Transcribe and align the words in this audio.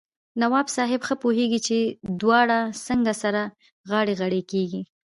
نواب 0.41 0.67
صاحب 0.75 1.01
ښه 1.07 1.15
پوهېږي 1.23 1.59
چې 1.67 1.77
دواړه 2.21 2.59
څنګه 2.87 3.13
سره 3.23 3.41
غاړه 3.89 4.13
غړۍ 4.19 4.41
کړي. 4.51 4.81